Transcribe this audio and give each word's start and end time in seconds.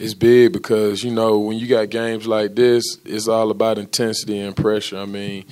it's 0.00 0.14
big 0.14 0.52
because 0.54 1.04
you 1.04 1.10
know 1.10 1.38
when 1.38 1.58
you 1.58 1.66
got 1.66 1.90
games 1.90 2.26
like 2.26 2.54
this, 2.54 2.96
it's 3.04 3.28
all 3.28 3.50
about 3.50 3.76
intensity 3.76 4.40
and 4.40 4.56
pressure. 4.56 4.96
I 4.96 5.04
mean, 5.04 5.44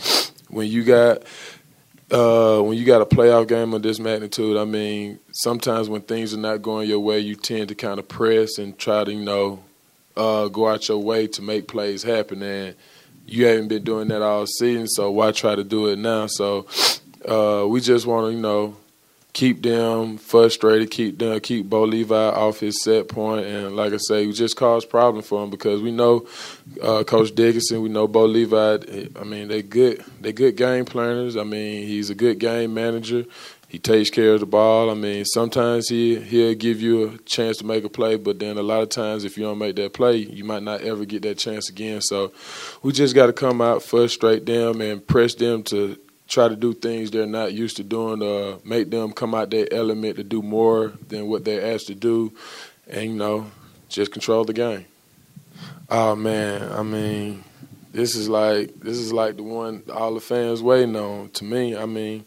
when 0.49 0.69
you 0.69 0.85
got 0.85 1.23
uh, 2.11 2.63
when 2.63 2.79
you 2.79 2.87
got 2.87 3.03
a 3.03 3.07
playoff 3.07 3.47
game 3.47 3.75
of 3.75 3.83
this 3.83 4.01
magnitude, 4.01 4.57
I 4.57 4.65
mean, 4.65 5.19
sometimes 5.33 5.91
when 5.91 6.01
things 6.01 6.33
are 6.33 6.39
not 6.39 6.63
going 6.63 6.89
your 6.89 7.01
way, 7.01 7.19
you 7.19 7.37
tend 7.37 7.69
to 7.69 7.75
kind 7.75 7.99
of 7.99 8.09
press 8.09 8.57
and 8.57 8.77
try 8.79 9.05
to 9.05 9.13
you 9.13 9.23
know 9.23 9.63
uh, 10.17 10.49
go 10.49 10.67
out 10.67 10.89
your 10.89 10.99
way 10.99 11.27
to 11.27 11.43
make 11.43 11.69
plays 11.69 12.03
happen. 12.03 12.43
And 12.43 12.75
you 13.27 13.45
haven't 13.45 13.69
been 13.69 13.85
doing 13.85 14.09
that 14.09 14.23
all 14.23 14.47
season, 14.47 14.89
so 14.89 15.11
why 15.11 15.31
try 15.33 15.57
to 15.57 15.65
do 15.65 15.89
it 15.89 15.99
now? 15.99 16.27
So 16.27 16.67
uh, 17.29 17.67
we 17.69 17.83
just 17.83 18.07
want 18.07 18.29
to 18.29 18.33
you 18.33 18.41
know 18.41 18.77
keep 19.39 19.63
them 19.63 20.19
frustrated, 20.19 20.91
keep 20.91 21.17
them 21.17 21.39
keep 21.39 21.71
Bo 21.71 21.85
Levi 21.85 22.13
off 22.13 22.59
his 22.59 22.83
set 22.83 23.07
point, 23.07 23.47
and 23.47 23.77
like 23.77 23.93
I 23.93 23.99
say, 23.99 24.27
we 24.27 24.33
just 24.33 24.57
cause 24.57 24.85
problems 24.85 25.29
for 25.29 25.45
him 25.45 25.49
because 25.49 25.81
we 25.81 25.93
know 25.93 26.27
uh, 26.83 27.05
Coach 27.05 27.33
Dickenson, 27.37 27.81
we 27.81 27.89
know 27.89 28.09
Bo 28.09 28.25
Levi. 28.25 28.79
I 29.15 29.23
mean, 29.23 29.47
they 29.47 29.63
good, 29.63 30.05
they 30.21 30.33
good 30.33 30.57
game 30.57 30.85
planners. 30.85 31.37
I 31.37 31.45
mean, 31.45 31.87
he's 31.87 32.11
a 32.11 32.17
good 32.17 32.41
game 32.41 32.75
manager. 32.75 33.27
He 33.69 33.79
takes 33.79 34.11
care 34.11 34.33
of 34.33 34.41
the 34.41 34.47
ball. 34.47 34.91
I 34.91 34.95
mean, 34.95 35.25
sometimes 35.25 35.89
he 35.89 36.19
he'll 36.19 36.55
give 36.57 36.83
you 36.83 37.11
a 37.11 37.19
chance 37.19 37.59
to 37.59 37.65
make 37.65 37.85
a 37.85 37.89
play, 37.89 38.17
but 38.17 38.41
then 38.41 38.59
a 38.59 38.63
lot 38.63 38.83
of 38.83 38.89
times 38.89 39.23
if 39.23 39.39
you 39.39 39.45
don't 39.45 39.59
make 39.59 39.77
that 39.77 39.93
play, 39.93 40.17
you 40.17 40.43
might 40.43 40.65
not 40.65 40.81
ever 40.81 41.05
get 41.05 41.23
that 41.23 41.39
chance 41.39 41.69
again. 41.69 42.01
So 42.01 42.33
we 42.83 42.91
just 42.91 43.15
got 43.15 43.27
to 43.27 43.33
come 43.33 43.61
out, 43.61 43.85
frustrate 43.85 44.47
them, 44.47 44.81
and 44.81 45.07
press 45.07 45.35
them 45.37 45.63
to 45.65 45.97
try 46.29 46.47
to 46.47 46.55
do 46.55 46.75
things 46.75 47.11
they're 47.11 47.27
not 47.27 47.55
used 47.55 47.79
to 47.79 47.83
doing, 47.83 48.23
uh, 48.23 48.59
make 48.65 48.91
them 48.91 49.13
come 49.13 49.35
out 49.35 49.51
their 49.51 49.67
element 49.73 50.17
to 50.17 50.25
do 50.25 50.43
more 50.43 50.93
than 51.09 51.27
what 51.27 51.45
they're 51.45 51.75
asked 51.75 51.87
to 51.89 51.95
do, 51.95 52.33
and 52.87 53.11
you 53.11 53.17
know, 53.17 53.51
just 53.89 54.13
control 54.13 54.45
the 54.45 54.53
game. 54.53 54.85
Oh 55.89 56.15
man, 56.15 56.71
I 56.71 56.83
mean, 56.83 57.43
this 57.93 58.15
is 58.15 58.29
like 58.29 58.79
this 58.81 58.99
is 58.99 59.13
like 59.13 59.37
the 59.37 59.43
one 59.43 59.83
all 59.93 60.15
the 60.15 60.21
fans 60.21 60.63
waiting 60.63 60.97
on. 60.97 61.31
To 61.31 61.45
me, 61.45 61.77
I 61.77 61.87
mean, 61.87 62.25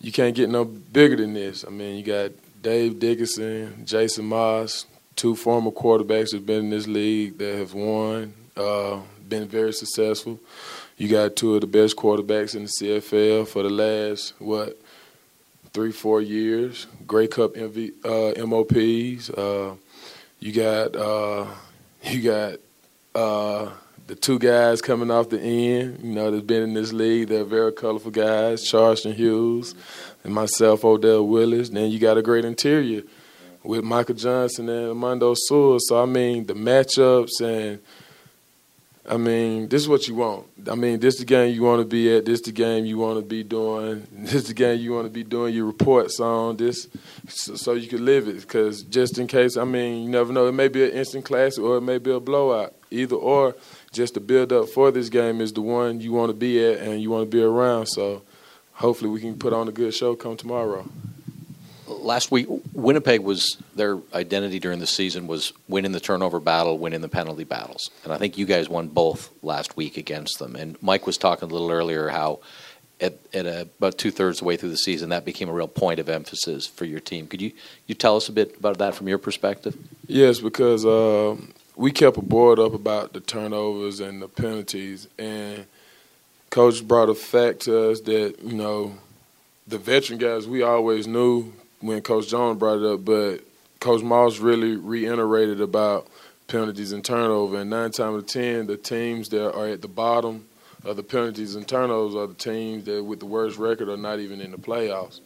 you 0.00 0.10
can't 0.10 0.34
get 0.34 0.48
no 0.48 0.64
bigger 0.64 1.16
than 1.16 1.34
this. 1.34 1.64
I 1.66 1.70
mean, 1.70 1.96
you 1.96 2.02
got 2.02 2.32
Dave 2.62 2.98
Dickenson, 2.98 3.84
Jason 3.84 4.24
Maas, 4.24 4.86
two 5.16 5.34
former 5.34 5.70
quarterbacks 5.70 6.30
that've 6.30 6.46
been 6.46 6.64
in 6.64 6.70
this 6.70 6.86
league 6.86 7.38
that 7.38 7.56
have 7.56 7.74
won, 7.74 8.32
uh, 8.56 9.00
been 9.28 9.48
very 9.48 9.72
successful. 9.72 10.38
You 10.96 11.08
got 11.08 11.36
two 11.36 11.54
of 11.54 11.62
the 11.62 11.66
best 11.66 11.96
quarterbacks 11.96 12.54
in 12.54 12.62
the 12.62 12.68
CFL 12.68 13.48
for 13.48 13.62
the 13.62 13.70
last 13.70 14.34
what 14.38 14.78
three, 15.72 15.92
four 15.92 16.20
years. 16.20 16.86
Grey 17.06 17.26
Cup 17.26 17.54
MV, 17.54 17.92
uh, 18.04 18.46
MOPs. 18.46 19.30
Uh, 19.30 19.76
you 20.40 20.52
got 20.52 20.96
uh, 20.96 21.46
you 22.02 22.22
got 22.22 22.58
uh, 23.14 23.70
the 24.06 24.14
two 24.14 24.38
guys 24.38 24.82
coming 24.82 25.10
off 25.10 25.28
the 25.28 25.40
end. 25.40 26.00
You 26.02 26.12
know, 26.12 26.30
that's 26.30 26.44
been 26.44 26.62
in 26.62 26.74
this 26.74 26.92
league. 26.92 27.28
They're 27.28 27.44
very 27.44 27.72
colorful 27.72 28.10
guys. 28.10 28.64
Charleston 28.64 29.12
Hughes 29.12 29.74
and 30.24 30.34
myself, 30.34 30.84
Odell 30.84 31.26
Willis. 31.26 31.70
Then 31.70 31.90
you 31.90 31.98
got 31.98 32.18
a 32.18 32.22
great 32.22 32.44
interior 32.44 33.02
with 33.62 33.84
Michael 33.84 34.14
Johnson 34.14 34.68
and 34.68 34.94
Amando 34.94 35.34
Sewell. 35.36 35.78
So 35.80 36.02
I 36.02 36.06
mean, 36.06 36.46
the 36.46 36.54
matchups 36.54 37.40
and 37.40 37.80
I 39.08 39.16
mean, 39.16 39.68
this 39.68 39.82
is 39.82 39.88
what 39.88 40.06
you 40.06 40.14
want. 40.14 40.46
I 40.70 40.74
mean, 40.74 41.00
this 41.00 41.14
is 41.14 41.20
the 41.20 41.26
game 41.26 41.54
you 41.54 41.62
want 41.62 41.80
to 41.80 41.86
be 41.86 42.14
at. 42.14 42.26
This 42.26 42.40
is 42.40 42.42
the 42.42 42.52
game 42.52 42.84
you 42.84 42.98
want 42.98 43.18
to 43.18 43.24
be 43.24 43.42
doing. 43.42 44.06
This 44.12 44.34
is 44.34 44.44
the 44.44 44.54
game 44.54 44.78
you 44.78 44.92
want 44.92 45.06
to 45.06 45.12
be 45.12 45.24
doing 45.24 45.54
your 45.54 45.66
reports 45.66 46.20
on. 46.20 46.58
This, 46.58 46.86
so, 47.26 47.56
so 47.56 47.72
you 47.72 47.88
can 47.88 48.04
live 48.04 48.28
it. 48.28 48.42
Because 48.42 48.82
just 48.82 49.18
in 49.18 49.26
case, 49.26 49.56
I 49.56 49.64
mean, 49.64 50.04
you 50.04 50.10
never 50.10 50.32
know. 50.32 50.46
It 50.46 50.52
may 50.52 50.68
be 50.68 50.84
an 50.84 50.90
instant 50.90 51.24
classic 51.24 51.64
or 51.64 51.78
it 51.78 51.80
may 51.80 51.98
be 51.98 52.12
a 52.12 52.20
blowout. 52.20 52.74
Either 52.90 53.16
or, 53.16 53.56
just 53.90 54.14
the 54.14 54.20
build 54.20 54.52
up 54.52 54.68
for 54.68 54.90
this 54.90 55.08
game 55.08 55.40
is 55.40 55.52
the 55.52 55.62
one 55.62 56.00
you 56.00 56.12
want 56.12 56.28
to 56.30 56.34
be 56.34 56.64
at 56.64 56.78
and 56.78 57.00
you 57.00 57.10
want 57.10 57.28
to 57.28 57.36
be 57.36 57.42
around. 57.42 57.86
So, 57.86 58.22
hopefully, 58.74 59.10
we 59.10 59.20
can 59.20 59.36
put 59.36 59.52
on 59.52 59.66
a 59.66 59.72
good 59.72 59.94
show 59.94 60.14
come 60.14 60.36
tomorrow 60.36 60.86
last 62.00 62.30
week, 62.30 62.46
Winnipeg 62.82 63.20
was 63.20 63.56
their 63.74 63.98
identity 64.14 64.58
during 64.58 64.78
the 64.78 64.86
season 64.86 65.26
was 65.26 65.52
winning 65.68 65.92
the 65.92 66.00
turnover 66.00 66.40
battle, 66.40 66.78
winning 66.78 67.00
the 67.00 67.08
penalty 67.08 67.44
battles, 67.44 67.90
and 68.04 68.12
I 68.12 68.18
think 68.18 68.38
you 68.38 68.46
guys 68.46 68.68
won 68.68 68.88
both 68.88 69.30
last 69.42 69.76
week 69.76 69.96
against 69.96 70.38
them. 70.38 70.56
And 70.56 70.80
Mike 70.82 71.06
was 71.06 71.18
talking 71.18 71.48
a 71.48 71.52
little 71.52 71.70
earlier 71.70 72.08
how. 72.08 72.40
At, 73.02 73.14
at 73.32 73.46
a, 73.46 73.62
about 73.78 73.96
two 73.96 74.10
thirds 74.10 74.36
of 74.36 74.40
the 74.40 74.44
way 74.44 74.58
through 74.58 74.68
the 74.68 74.76
season, 74.76 75.08
that 75.08 75.24
became 75.24 75.48
a 75.48 75.54
real 75.54 75.66
point 75.66 76.00
of 76.00 76.10
emphasis 76.10 76.66
for 76.66 76.84
your 76.84 77.00
team. 77.00 77.28
Could 77.28 77.40
you 77.40 77.52
you 77.86 77.94
tell 77.94 78.14
us 78.14 78.28
a 78.28 78.32
bit 78.32 78.58
about 78.58 78.76
that 78.76 78.94
from 78.94 79.08
your 79.08 79.16
perspective? 79.16 79.74
Yes, 80.06 80.38
because 80.38 80.84
uh, 80.84 81.34
we 81.76 81.92
kept 81.92 82.18
a 82.18 82.20
board 82.20 82.58
up 82.58 82.74
about 82.74 83.14
the 83.14 83.20
turnovers 83.20 84.00
and 84.00 84.20
the 84.20 84.28
penalties, 84.28 85.08
and 85.18 85.64
coach 86.50 86.86
brought 86.86 87.08
a 87.08 87.14
fact 87.14 87.60
to 87.60 87.90
us 87.90 88.00
that 88.02 88.34
you 88.42 88.52
know 88.52 88.96
the 89.66 89.78
veteran 89.78 90.18
guys 90.18 90.46
we 90.46 90.62
always 90.62 91.06
knew 91.06 91.54
when 91.80 92.02
Coach 92.02 92.28
Jones 92.28 92.58
brought 92.58 92.78
it 92.78 92.84
up, 92.84 93.04
but 93.04 93.38
Coach 93.80 94.02
Maas 94.02 94.38
really 94.38 94.76
reiterated 94.76 95.60
about 95.60 96.06
penalties 96.46 96.92
and 96.92 97.04
turnover. 97.04 97.60
And 97.60 97.70
nine 97.70 97.90
times 97.90 98.00
out 98.00 98.14
of 98.14 98.26
ten, 98.26 98.66
the 98.66 98.76
teams 98.76 99.30
that 99.30 99.54
are 99.54 99.68
at 99.68 99.82
the 99.82 99.88
bottom 99.88 100.46
of 100.84 100.96
the 100.96 101.02
penalties 101.02 101.54
and 101.54 101.66
turnovers 101.66 102.14
are 102.14 102.26
the 102.26 102.34
teams 102.34 102.84
that, 102.84 103.02
with 103.04 103.20
the 103.20 103.26
worst 103.26 103.58
record, 103.58 103.88
are 103.88 103.96
not 103.96 104.18
even 104.18 104.40
in 104.40 104.50
the 104.50 104.58
playoffs. 104.58 105.20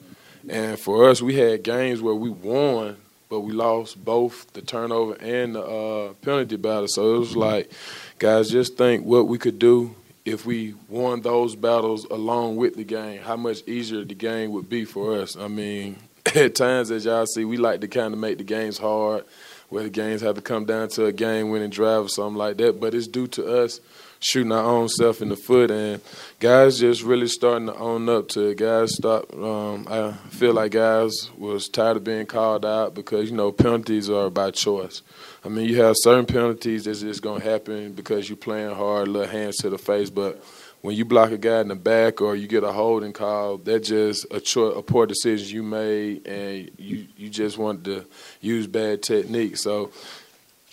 And 0.49 0.79
for 0.79 1.09
us, 1.09 1.23
we 1.23 1.35
had 1.37 1.63
games 1.63 2.03
where 2.03 2.15
we 2.15 2.31
won, 2.31 2.97
but 3.29 3.41
we 3.41 3.53
lost 3.53 4.05
both 4.05 4.53
the 4.53 4.63
turnover 4.63 5.15
and 5.15 5.55
the 5.55 5.63
uh, 5.63 6.13
penalty 6.23 6.57
battle. 6.57 6.89
So 6.89 7.17
it 7.17 7.19
was 7.19 7.37
like, 7.37 7.73
guys, 8.19 8.51
just 8.51 8.77
think 8.77 9.05
what 9.05 9.27
we 9.27 9.39
could 9.39 9.59
do 9.59 9.95
if 10.25 10.45
we 10.47 10.75
won 10.89 11.21
those 11.23 11.55
battles 11.55 12.05
along 12.05 12.57
with 12.57 12.77
the 12.77 12.85
game. 12.85 13.21
How 13.23 13.37
much 13.37 13.67
easier 13.67 14.05
the 14.05 14.15
game 14.15 14.53
would 14.53 14.69
be 14.69 14.85
for 14.85 15.19
us. 15.19 15.37
I 15.37 15.49
mean, 15.49 15.97
at 16.35 16.55
times, 16.55 16.91
as 16.91 17.05
y'all 17.05 17.27
see, 17.27 17.45
we 17.45 17.57
like 17.57 17.81
to 17.81 17.89
kind 17.89 18.15
of 18.15 18.21
make 18.21 18.39
the 18.39 18.45
games 18.45 18.79
hard, 18.79 19.25
where 19.69 19.85
the 19.85 19.91
games 19.91 20.23
have 20.23 20.37
to 20.37 20.41
come 20.41 20.65
down 20.65 20.89
to 20.89 21.07
a 21.07 21.13
game-winning 21.13 21.71
drive 21.71 22.05
or 22.05 22.09
something 22.09 22.39
like 22.39 22.57
that. 22.59 22.81
But 22.81 22.95
it's 22.95 23.07
due 23.07 23.27
to 23.29 23.63
us 23.63 23.81
shooting 24.21 24.53
our 24.53 24.65
own 24.65 24.89
self 24.89 25.21
in 25.21 25.29
the 25.29 25.37
foot, 25.37 25.71
and 25.71 26.01
guys 26.41 26.79
just 26.79 27.03
really 27.03 27.27
starting 27.27 27.67
to 27.67 27.75
own 27.75 28.09
up 28.09 28.29
to 28.29 28.49
it. 28.49 28.57
Guys 28.57 28.95
stop. 28.95 29.33
Um, 29.35 29.87
I 29.91 30.13
feel 30.31 30.55
like 30.55 30.73
guys 30.73 31.31
was 31.37 31.69
tired 31.69 31.99
of 31.99 32.05
being 32.05 32.27
called 32.27 32.65
out 32.65 32.95
because 32.95 33.31
you 33.31 33.37
know 33.37 33.53
penalties 33.53 34.09
are 34.09 34.31
by 34.31 34.51
choice. 34.51 35.03
I 35.45 35.49
mean, 35.49 35.69
you 35.69 35.83
have 35.83 35.97
certain 35.99 36.25
penalties 36.25 36.85
that's 36.85 37.01
just 37.01 37.23
gonna 37.23 37.45
happen 37.45 37.93
because 37.93 38.31
you're 38.31 38.37
playing 38.37 38.75
hard, 38.75 39.09
little 39.09 39.29
hands 39.29 39.57
to 39.59 39.69
the 39.69 39.79
face, 39.79 40.09
but 40.09 40.43
when 40.85 40.95
you 40.95 41.07
block 41.07 41.31
a 41.31 41.39
guy 41.39 41.63
in 41.63 41.69
the 41.69 41.75
back 41.75 42.21
or 42.21 42.37
you 42.37 42.47
get 42.47 42.63
a 42.63 42.71
holding 42.71 43.15
call, 43.15 43.57
that's 43.57 43.89
just 43.89 44.27
a, 44.31 44.39
cho- 44.39 44.73
a 44.73 44.83
poor 44.83 45.07
decision 45.07 45.57
you 45.57 45.63
made, 45.63 46.27
and 46.27 46.71
you 46.77 47.07
you 47.17 47.31
just 47.31 47.57
want 47.57 47.85
to 47.85 48.05
use 48.43 48.67
bad 48.67 49.03
technique. 49.03 49.57
So 49.57 49.93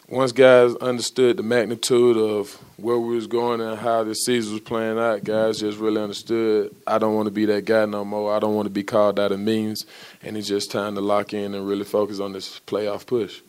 once 0.10 0.34
guys 0.34 0.76
understood 0.76 1.38
the 1.38 1.44
magnitude 1.44 2.18
of 2.18 2.52
where 2.76 3.00
we 3.00 3.16
was 3.16 3.26
going 3.26 3.62
and 3.62 3.80
how 3.80 4.04
the 4.04 4.14
season 4.14 4.52
was 4.52 4.62
playing 4.62 5.00
out, 5.00 5.24
guys 5.24 5.62
just 5.62 5.78
really 5.78 6.02
understood. 6.02 6.76
I 6.86 6.98
don't 6.98 7.16
want 7.16 7.28
to 7.28 7.32
be 7.32 7.46
that 7.46 7.64
guy 7.64 7.86
no 7.86 8.04
more. 8.04 8.36
I 8.36 8.40
don't 8.40 8.54
want 8.54 8.66
to 8.66 8.70
be 8.70 8.84
called 8.84 9.18
out 9.18 9.32
of 9.32 9.40
means, 9.40 9.86
and 10.22 10.36
it's 10.36 10.50
just 10.50 10.72
time 10.72 10.96
to 10.96 11.02
lock 11.02 11.34
in 11.34 11.56
and 11.56 11.66
really 11.66 11.86
focus 11.86 12.20
on 12.20 12.34
this 12.34 12.60
playoff 12.68 13.06
push. 13.06 13.40